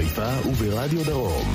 חיפה 0.00 0.48
וברדיו 0.48 1.04
דרום. 1.04 1.54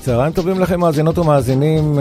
צהריים 0.00 0.32
טובים 0.32 0.60
לכם 0.60 0.80
מאזינות 0.80 1.18
ומאזינים, 1.18 1.98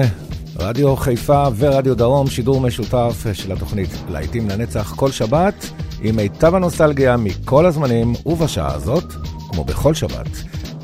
רדיו 0.56 0.96
חיפה 0.96 1.48
ורדיו 1.58 1.96
דרום, 1.96 2.28
שידור 2.28 2.62
משותף 2.62 3.26
של 3.34 3.52
התוכנית 3.52 3.90
להיטים 4.10 4.50
לנצח 4.50 4.94
כל 4.96 5.12
שבת, 5.12 5.70
עם 6.02 6.16
מיטב 6.16 6.56
הנוסטלגיה 6.56 7.18
מכל 7.18 7.66
הזמנים, 7.66 8.14
ובשעה 8.26 8.74
הזאת, 8.74 9.14
כמו 9.52 9.64
בכל 9.64 9.94
שבת, 9.94 10.30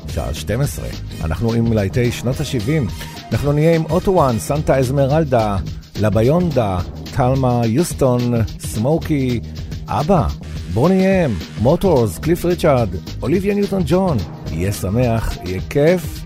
שעה 0.08 0.34
12, 0.34 0.84
אנחנו 1.24 1.52
עם 1.52 1.72
להיטי 1.72 2.12
שנות 2.12 2.40
ה-70. 2.40 3.19
אנחנו 3.32 3.52
נהיה 3.52 3.74
עם 3.74 3.84
אוטוואן, 3.90 4.38
סנטה 4.38 4.78
אזמרלדה, 4.78 5.56
לביונדה, 6.00 6.78
טלמה, 7.16 7.60
יוסטון, 7.66 8.20
סמוקי, 8.58 9.40
אבא, 9.88 10.26
בוני 10.74 11.24
אם, 11.24 11.30
מוטורס, 11.60 12.18
קליף 12.18 12.44
ריצ'ארד, 12.44 12.88
אוליביה 13.22 13.54
ניוטון 13.54 13.82
ג'ון. 13.86 14.16
יהיה 14.50 14.72
שמח, 14.72 15.36
יהיה 15.44 15.60
כיף, 15.70 16.24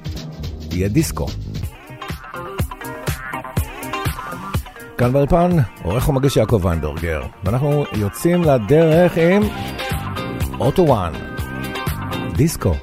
יהיה 0.73 0.88
דיסקו. 0.88 1.26
כאן 4.99 5.12
באולפן, 5.12 5.50
עורך 5.82 6.08
ומגיש 6.08 6.37
יעקב 6.37 6.61
ויינברגר, 6.64 7.23
ואנחנו 7.44 7.84
יוצאים 7.93 8.43
לדרך 8.43 9.19
עם 9.19 9.43
אוטו 10.61 10.82
וואן, 10.82 11.12
דיסקו. 12.37 12.75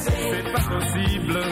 C'est 0.00 0.52
pas 0.52 0.60
possible. 0.60 1.49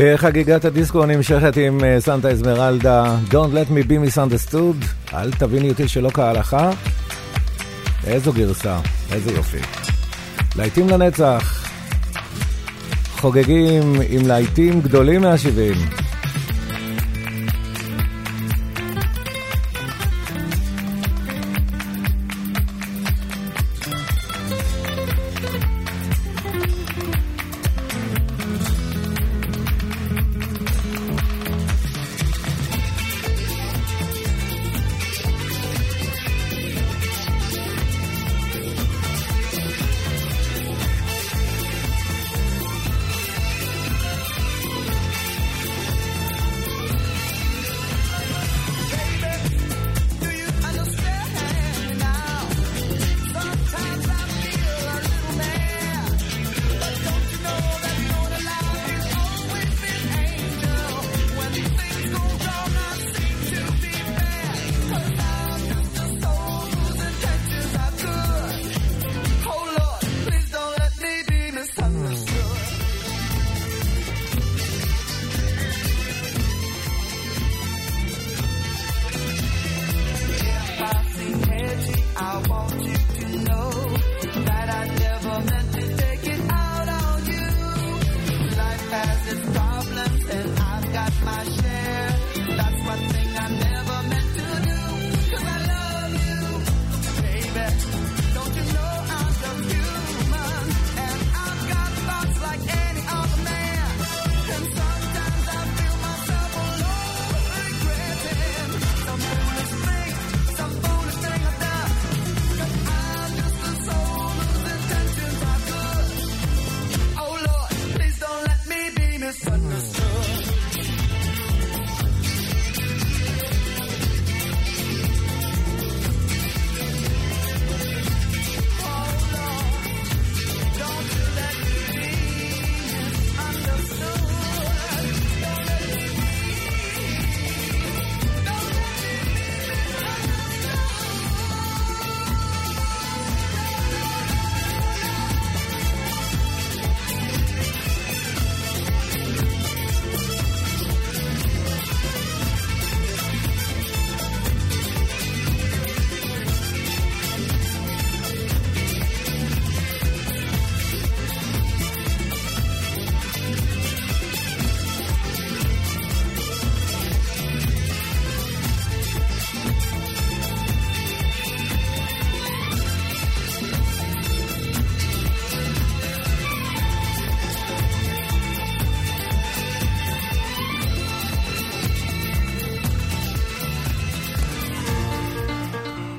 וחגיגת 0.00 0.64
הדיסקו 0.64 1.06
נמשכת 1.06 1.56
עם 1.56 1.84
אה, 1.84 2.00
סנטה 2.00 2.30
אזמרלדה, 2.30 3.16
Don't 3.30 3.32
let 3.32 3.70
me 3.70 3.88
be 3.88 4.16
misunderstood, 4.16 5.14
אל 5.14 5.32
תביני 5.32 5.68
אותי 5.68 5.88
שלא 5.88 6.10
כהלכה. 6.14 6.70
איזו 8.06 8.32
גרסה, 8.32 8.78
איזה 9.12 9.32
יופי. 9.32 9.58
להיטים 10.56 10.88
לנצח, 10.88 11.68
חוגגים 13.10 14.00
עם 14.08 14.26
להיטים 14.26 14.80
גדולים 14.80 15.20
מהשבעים. 15.20 16.07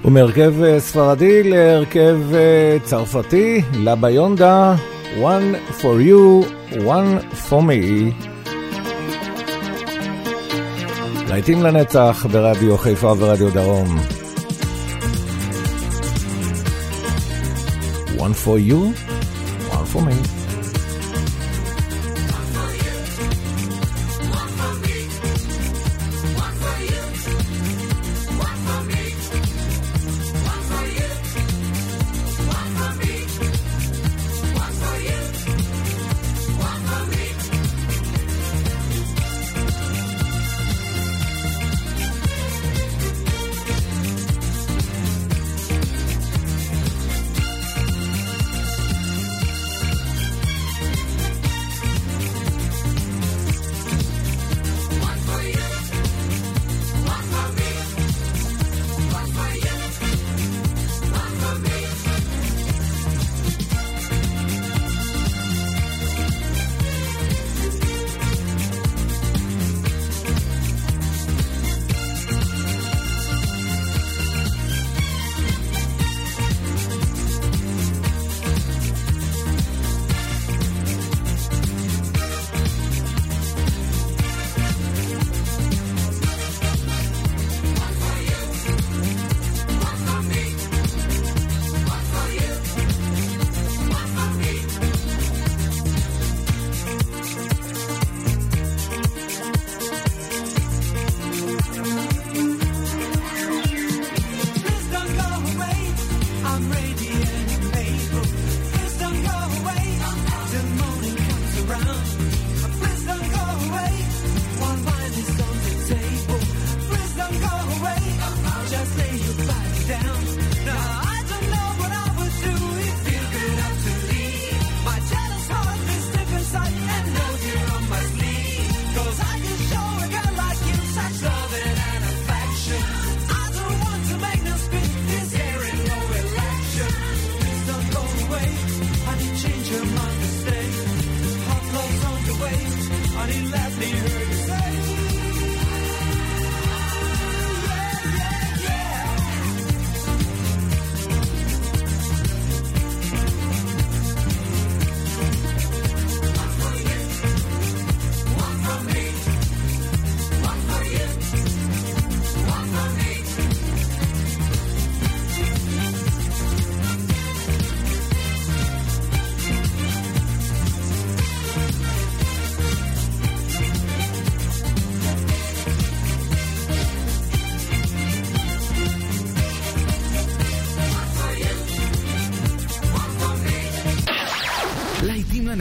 ומהרכב 0.09 0.63
אה, 0.63 0.79
ספרדי 0.79 1.43
להרכב 1.43 2.17
אה, 2.33 2.77
צרפתי, 2.83 3.61
לביונדה, 3.73 4.75
One 5.21 5.81
for 5.81 5.99
you, 6.07 6.45
one 6.73 7.49
for 7.49 7.61
me. 7.61 8.13
להיטים 11.27 11.63
לנצח 11.63 12.25
ברדיו 12.31 12.77
חיפה 12.77 13.13
ורדיו 13.17 13.49
דרום. 13.49 13.97
One 18.17 18.45
for 18.45 18.57
you, 18.69 18.93
one 19.71 19.95
for 19.95 19.99
me. 19.99 20.38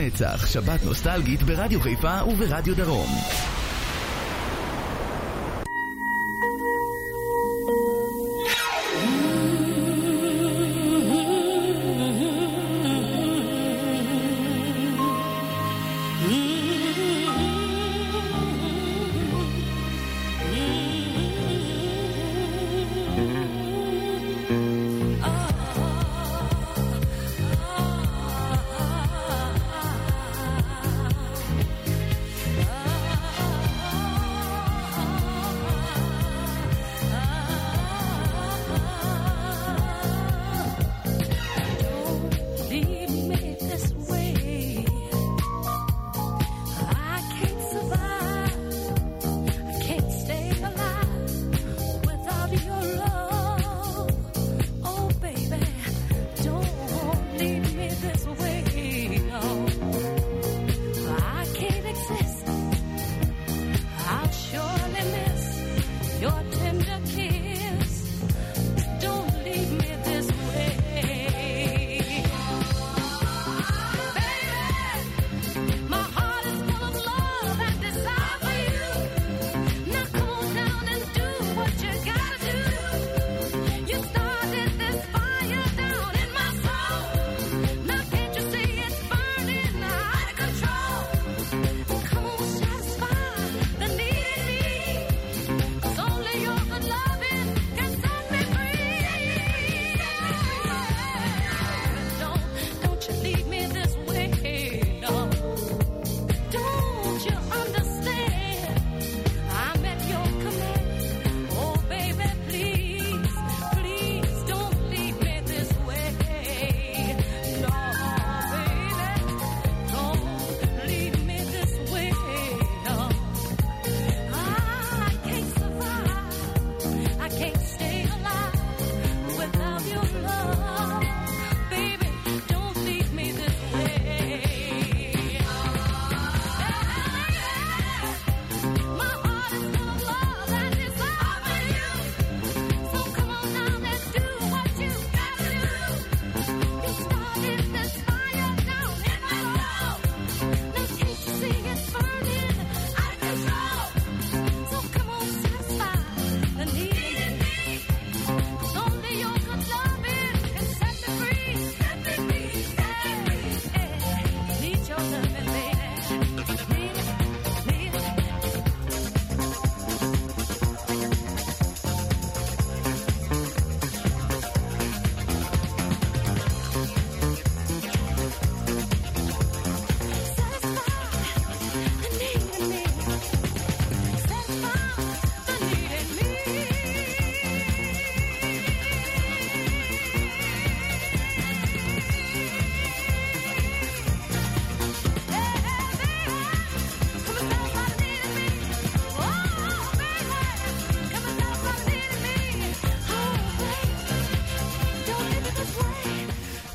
לנצח, 0.09 0.45
שבת 0.45 0.83
נוסטלגית 0.83 1.43
ברדיו 1.43 1.81
חיפה 1.81 2.23
וברדיו 2.27 2.75
דרום. 2.75 3.09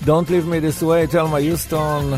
Don't 0.06 0.28
Leave 0.28 0.46
Me 0.46 0.60
This 0.60 0.82
Way, 0.82 1.10
תלמה 1.10 1.40
יוסטון. 1.40 2.12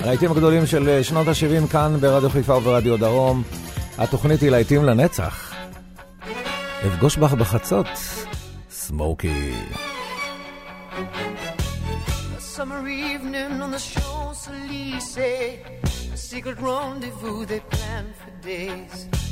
הלהיטים 0.00 0.30
הגדולים 0.30 0.66
של 0.66 0.88
אה, 0.88 1.04
שנות 1.04 1.28
ה-70 1.28 1.68
כאן 1.72 1.96
ברדיו 2.00 2.30
חיפה 2.30 2.54
וברדיו 2.54 2.96
דרום. 2.96 3.42
התוכנית 3.98 4.40
היא 4.40 4.50
להיטים 4.50 4.84
לנצח. 4.84 5.54
אפגוש 6.86 7.16
בך 7.16 7.32
בחצות, 7.32 7.86
סמוקי. 8.70 9.54
Summer 12.56 12.86
evening 12.88 13.60
on 13.64 13.70
the 13.70 13.82
Champs-Élysées, 13.92 15.48
a 16.14 16.16
secret 16.16 16.58
rendezvous 16.58 17.44
they 17.44 17.60
planned 17.74 18.14
for 18.20 18.30
days. 18.46 19.25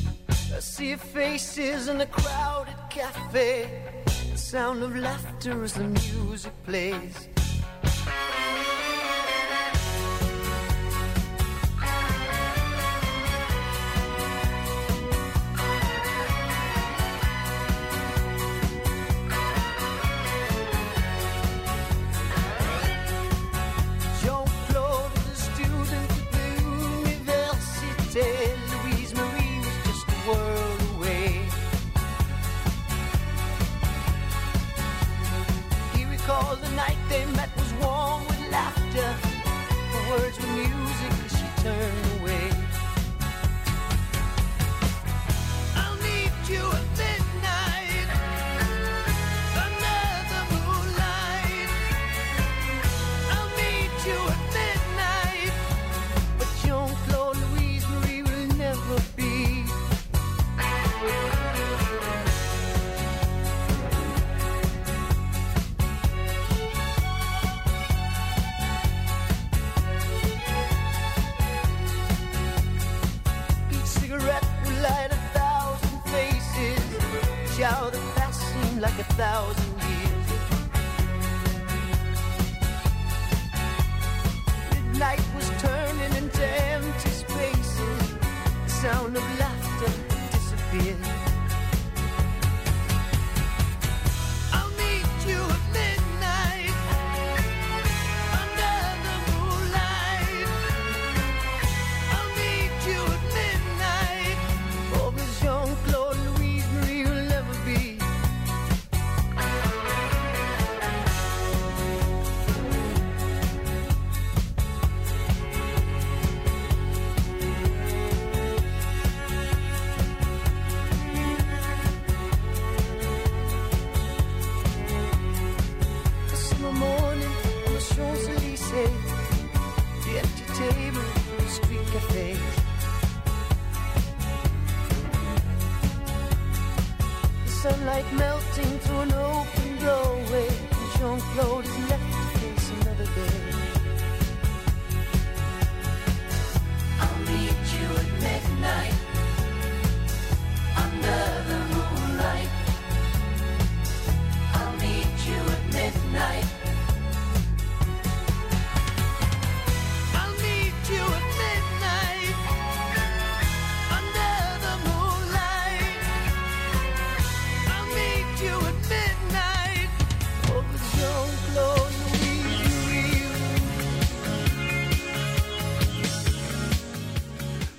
I 0.55 0.61
see 0.61 0.91
your 0.91 0.99
faces 0.99 1.89
in 1.89 2.01
a 2.01 2.07
crowded 2.07 2.77
cafe. 2.89 3.83
The 4.31 4.39
sound 4.39 4.85
of 4.85 4.95
laughter 4.95 5.65
as 5.65 5.73
the 5.73 5.83
music 5.83 6.53
plays. 6.65 7.29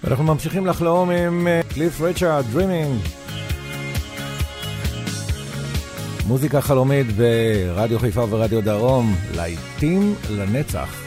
אנחנו 0.08 0.24
ממשיכים 0.24 0.66
לחלום 0.66 1.10
עם 1.10 1.48
אה, 1.48 1.62
קליף 1.74 2.02
ריצ'רד, 2.02 2.44
Dreaming. 2.54 3.10
מוזיקה 6.28 6.62
חלומית 6.62 7.08
ברדיו 7.12 8.00
חיפה 8.00 8.26
ורדיו 8.30 8.62
דרום, 8.62 9.16
להיטים 9.36 10.16
לנצח. 10.30 11.05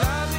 slide 0.00 0.29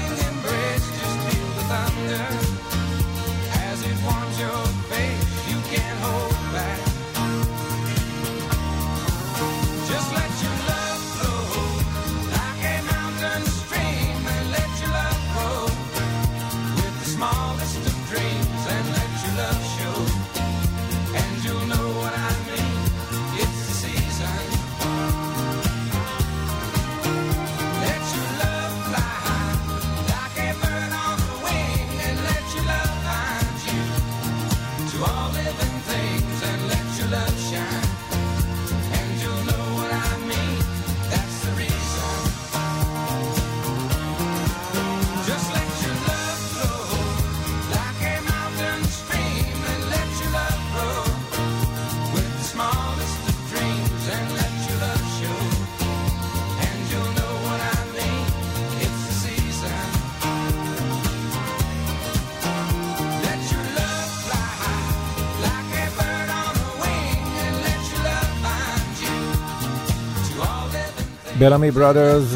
Bellamy 71.42 71.72
Brothers, 71.72 72.36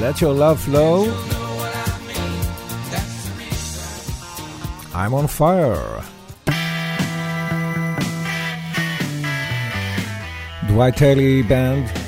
Let 0.00 0.18
Your 0.22 0.32
Love 0.32 0.58
Flow. 0.58 1.04
I'm 4.94 5.12
on 5.12 5.26
fire. 5.26 6.02
Dwight 10.66 10.98
Haley 10.98 11.42
Band. 11.42 12.03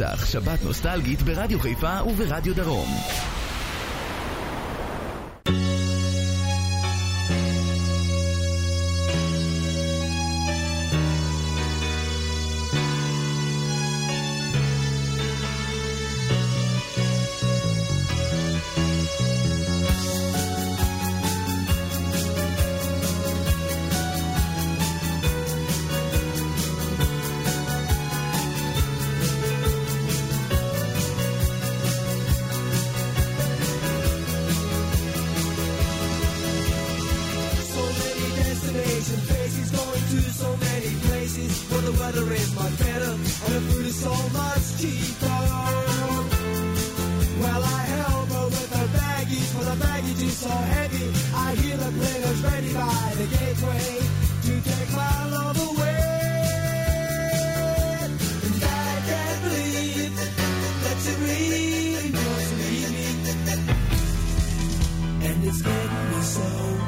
לנצח, 0.00 0.26
שבת 0.26 0.62
נוסטלגית 0.62 1.22
ברדיו 1.22 1.60
חיפה 1.60 2.02
וברדיו 2.06 2.54
דרום. 2.54 2.88
weather 42.04 42.32
is 42.34 42.54
much 42.54 42.78
better 42.78 43.12
and 43.12 43.52
the 43.54 43.60
food 43.68 43.86
is 43.86 43.96
so 43.96 44.14
much 44.40 44.64
cheaper. 44.80 45.40
Well, 47.42 47.62
I 47.78 47.80
help 47.96 48.28
her 48.36 48.46
with 48.54 48.72
her 48.76 48.88
baggies, 48.98 49.48
for 49.54 49.64
the 49.70 49.76
baggage 49.84 50.22
is 50.28 50.36
so 50.36 50.54
heavy. 50.74 51.06
I 51.34 51.48
hear 51.60 51.76
the 51.84 51.90
players 51.98 52.40
ready 52.48 52.72
by 52.74 53.06
the 53.20 53.26
gateway 53.36 53.88
to 54.46 54.52
take 54.70 54.90
my 55.02 55.16
love 55.36 55.58
away. 55.70 56.02
And 58.44 58.62
I 58.62 58.92
can't 59.08 59.40
believe 59.46 60.14
that 60.84 60.98
you 61.06 61.14
really 61.28 62.08
must 62.18 62.50
leave 62.60 62.90
me. 62.96 63.08
And 65.26 65.36
it's 65.48 65.62
getting 65.62 66.04
me 66.10 66.20
so. 66.36 66.83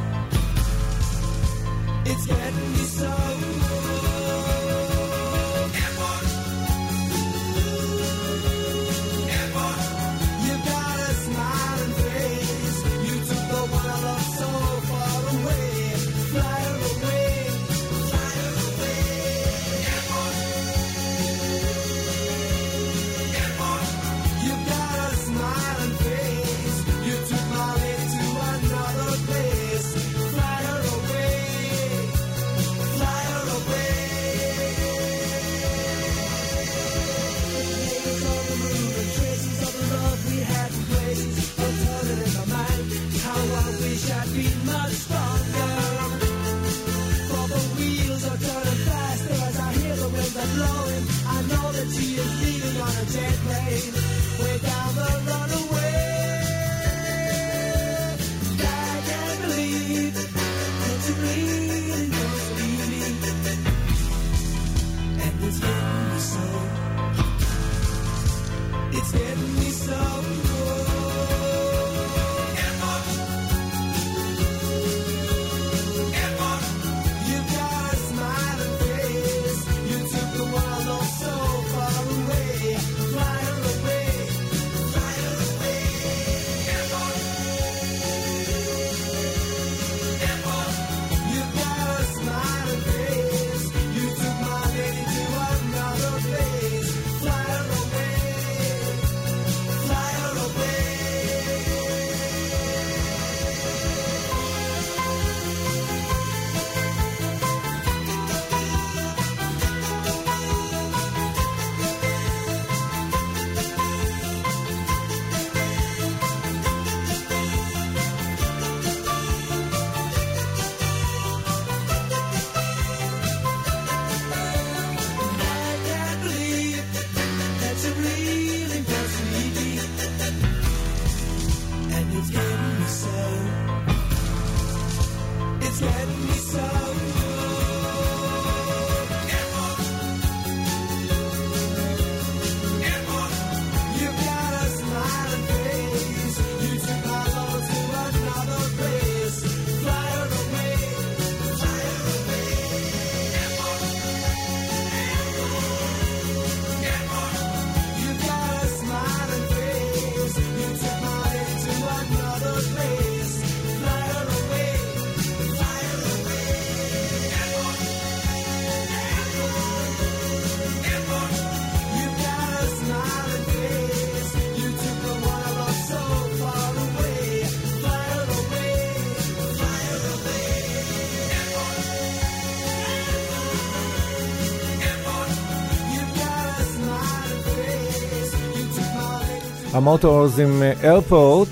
המוטורס 189.76 190.38
עם 190.38 190.62
אה, 190.62 190.72
איירפורט. 190.82 191.48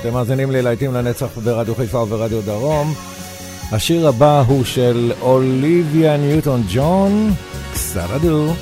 אתם 0.00 0.12
מאזינים 0.12 0.50
לי 0.50 0.62
להיטים 0.62 0.94
לנצח 0.94 1.26
ברדיו 1.44 1.74
חיפה 1.74 1.98
וברדיו 1.98 2.42
דרום. 2.42 2.94
השיר 3.72 4.08
הבא 4.08 4.42
הוא 4.46 4.64
של 4.64 5.12
אוליביה 5.20 6.16
ניוטון 6.16 6.62
ג'ון, 6.72 7.32
קסרדו. 7.74 8.52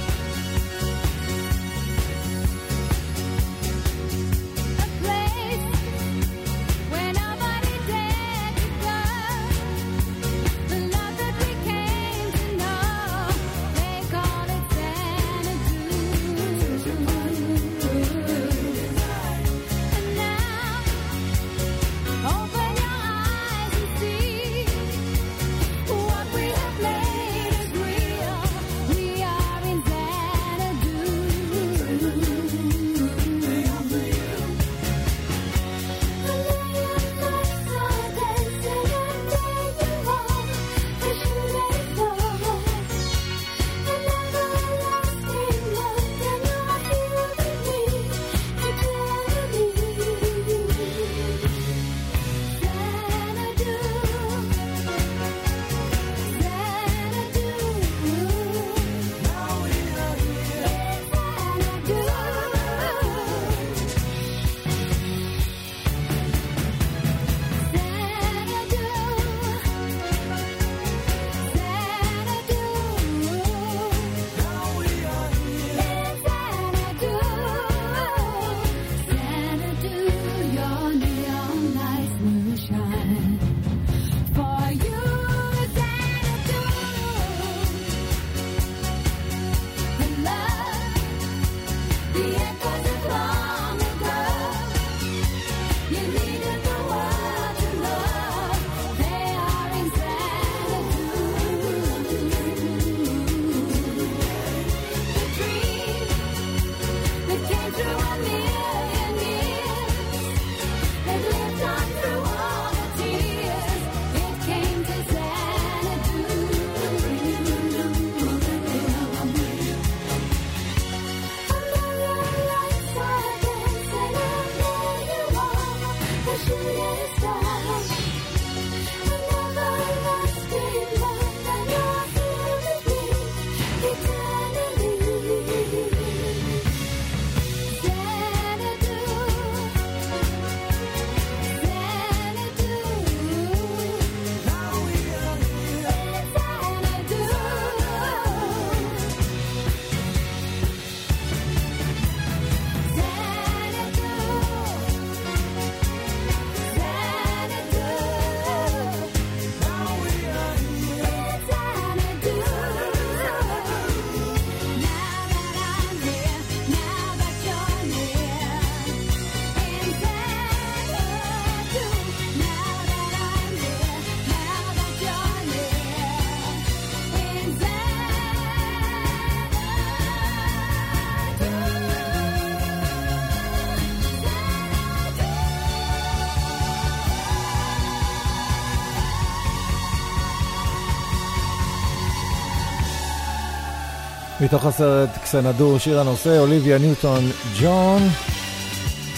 מתוך 194.47 194.67
הסרט 194.67 195.09
קסנדור, 195.23 195.79
שיר 195.79 196.01
הנושא, 196.01 196.39
אוליביה 196.39 196.79
ניוטון 196.79 197.31
ג'ון, 197.61 198.03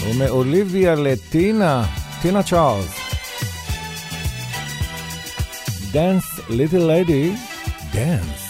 ומאוליביה 0.04 0.94
לטינה, 0.94 1.84
טינה 2.22 2.42
צ'ארלס. 2.42 2.94
Dance, 5.92 6.50
little 6.50 6.86
lady, 6.92 7.36
dance. 7.92 8.47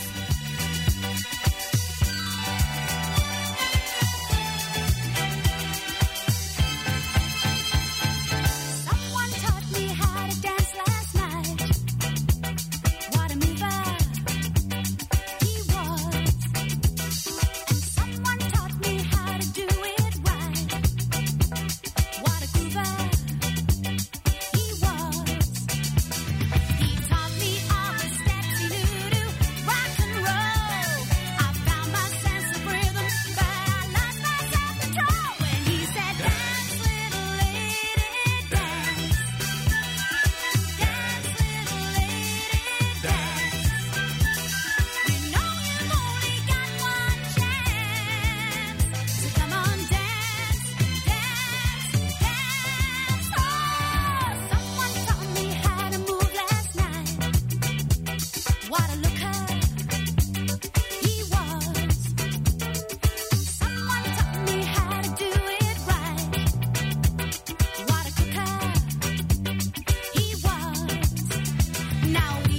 now 72.18 72.42
we 72.48 72.57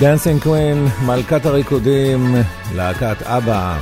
Dancing 0.00 0.42
Queen, 0.42 0.86
מלכת 1.06 1.46
הריקודים, 1.46 2.34
להקת 2.74 3.22
אבא. 3.22 3.78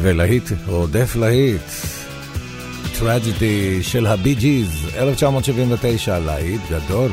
ולהיט 0.00 0.50
רודף 0.66 1.16
להיט, 1.16 1.70
Tragedy 2.98 3.82
של 3.82 4.06
הבי 4.06 4.34
ג'יז, 4.34 4.68
1979, 4.96 6.18
להיט 6.18 6.60
גדול. 6.70 7.10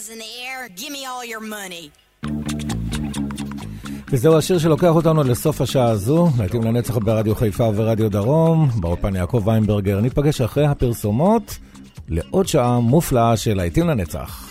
Hands 0.00 0.10
in 0.10 0.18
the 0.18 0.32
air. 0.48 0.68
Give 0.80 0.92
me 0.92 1.04
all 1.04 1.24
your 1.24 1.40
money. 1.40 1.90
וזהו 4.12 4.38
השיר 4.38 4.58
שלוקח 4.58 4.88
אותנו 4.88 5.22
לסוף 5.22 5.60
השעה 5.60 5.90
הזו, 5.90 6.28
להיטים 6.38 6.62
לנצח 6.62 6.96
ברדיו 6.98 7.34
חיפה 7.34 7.64
וברדיו 7.64 8.10
דרום, 8.10 8.70
באולפן 8.80 9.16
יעקב 9.16 9.42
ויינברגר. 9.44 10.00
ניפגש 10.00 10.40
אחרי 10.40 10.66
הפרסומות 10.66 11.58
לעוד 12.08 12.48
שעה 12.48 12.80
מופלאה 12.80 13.36
של 13.36 13.54
להיטים 13.54 13.88
לנצח. 13.88 14.49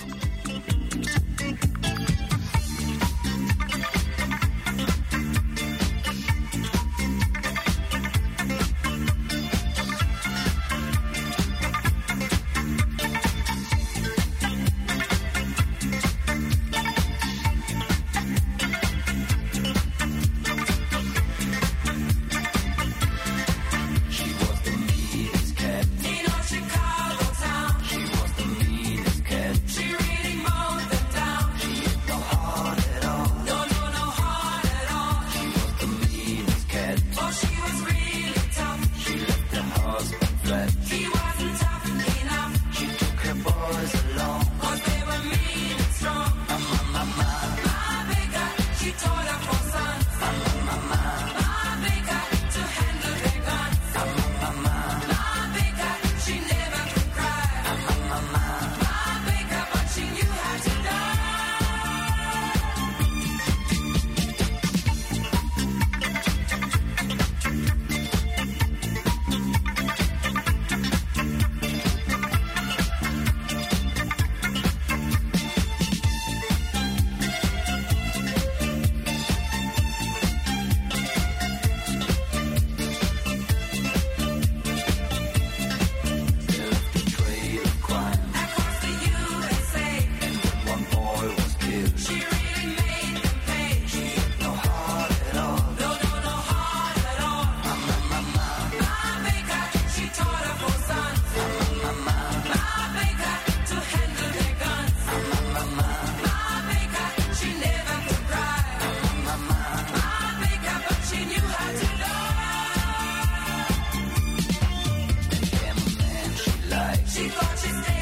she 117.20 117.28
thought 117.28 117.59
she'd 117.59 117.84
stay. 117.84 117.99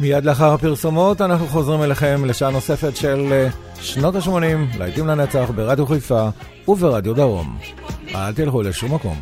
מיד 0.00 0.24
לאחר 0.24 0.52
הפרסומות 0.52 1.20
אנחנו 1.20 1.46
חוזרים 1.46 1.82
אליכם 1.82 2.24
לשעה 2.24 2.50
נוספת 2.50 2.96
של 2.96 3.28
אה, 3.32 3.48
שנות 3.80 4.14
ה-80, 4.14 4.78
לעיתים 4.78 5.06
לנצח 5.06 5.50
ברדיו 5.54 5.86
חיפה 5.86 6.28
וברדיו 6.68 7.14
דרום. 7.14 7.58
אל 8.14 8.32
תלכו 8.32 8.62
לשום 8.62 8.94
מקום. 8.94 9.16